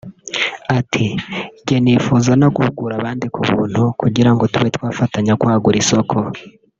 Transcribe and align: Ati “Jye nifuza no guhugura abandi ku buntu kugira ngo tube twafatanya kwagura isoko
Ati 0.77 1.05
“Jye 1.65 1.77
nifuza 1.83 2.31
no 2.41 2.47
guhugura 2.55 2.93
abandi 2.97 3.25
ku 3.33 3.39
buntu 3.49 3.81
kugira 4.01 4.29
ngo 4.33 4.43
tube 4.53 4.69
twafatanya 4.77 5.33
kwagura 5.39 5.77
isoko 5.83 6.17